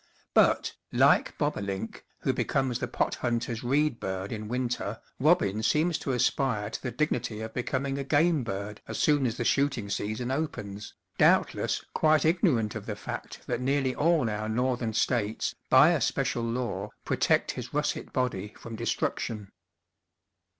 [0.33, 5.99] But, like bobo link, who becomes the pot hunter's reed bird in winter, robin seems
[5.99, 9.91] to aspire to the dignity of becoming a game bird as soon as the shooting
[9.91, 15.91] season opens, doubtless quite ignorant of the fact that nearly all our Northern States by
[15.91, 19.51] a special law protect his russet body from destruction.